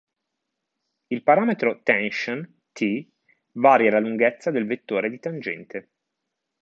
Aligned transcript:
Il 1.09 1.21
parametro 1.21 1.81
"tension", 1.83 2.57
"t", 2.71 3.07
varia 3.51 3.91
la 3.91 3.99
lunghezza 3.99 4.49
del 4.49 4.65
vettore 4.65 5.11
di 5.11 5.19
tangente. 5.19 5.89